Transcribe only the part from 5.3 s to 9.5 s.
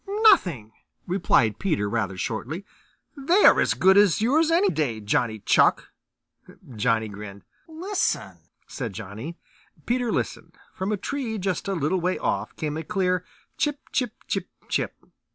Chuck." Johnny grinned. "Listen!" said Johnny.